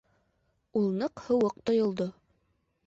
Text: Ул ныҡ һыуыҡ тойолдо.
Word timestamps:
Ул 0.81 0.89
ныҡ 1.03 1.23
һыуыҡ 1.27 1.63
тойолдо. 1.71 2.13